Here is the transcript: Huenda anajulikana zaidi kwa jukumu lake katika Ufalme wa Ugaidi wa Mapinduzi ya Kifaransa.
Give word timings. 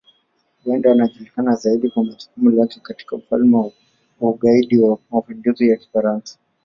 Huenda 0.63 0.91
anajulikana 0.91 1.55
zaidi 1.55 1.89
kwa 1.89 2.03
jukumu 2.03 2.49
lake 2.49 2.79
katika 2.79 3.15
Ufalme 3.15 3.57
wa 3.57 3.71
Ugaidi 4.29 4.79
wa 4.79 4.99
Mapinduzi 5.11 5.69
ya 5.69 5.77
Kifaransa. 5.77 6.37